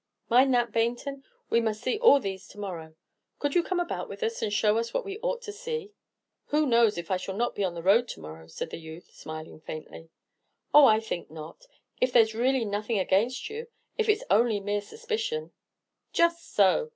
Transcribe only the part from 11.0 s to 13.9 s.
think not, if there's really nothing against you;